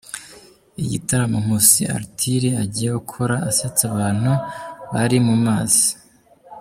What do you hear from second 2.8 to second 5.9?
gukora asetsa abantu bari mu mazi.